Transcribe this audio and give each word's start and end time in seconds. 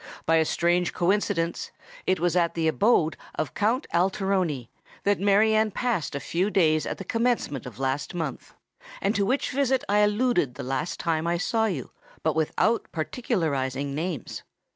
By 0.25 0.37
a 0.37 0.45
strange 0.45 0.93
coincidence, 0.93 1.69
it 2.07 2.19
was 2.19 2.35
at 2.35 2.55
the 2.55 2.67
abode 2.67 3.17
of 3.35 3.53
Count 3.53 3.85
Alteroni 3.93 4.71
that 5.03 5.19
Mary 5.19 5.53
Anne 5.53 5.69
passed 5.69 6.15
a 6.15 6.19
few 6.19 6.49
days 6.49 6.87
at 6.87 6.97
the 6.97 7.03
commencement 7.03 7.67
of 7.67 7.77
last 7.77 8.15
month, 8.15 8.55
and 8.99 9.15
to 9.15 9.23
which 9.27 9.51
visit 9.51 9.83
I 9.87 9.99
alluded 9.99 10.55
the 10.55 10.63
last 10.63 10.99
time 10.99 11.27
I 11.27 11.37
saw 11.37 11.65
you, 11.67 11.91
but 12.23 12.35
without 12.35 12.91
particularising 12.91 13.93
names. 13.93 14.41